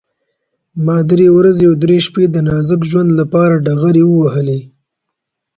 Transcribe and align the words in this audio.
ما 0.85 0.97
درې 1.11 1.27
ورځې 1.37 1.63
او 1.69 1.73
درې 1.83 1.97
شپې 2.05 2.23
د 2.31 2.35
نازک 2.47 2.81
ژوند 2.89 3.09
لپاره 3.19 3.55
ډغرې 3.65 4.03
ووهلې. 4.07 4.59